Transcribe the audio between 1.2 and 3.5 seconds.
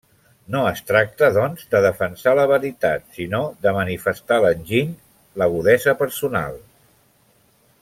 doncs, de defensar la veritat sinó